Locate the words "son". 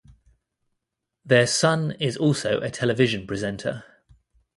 1.45-1.91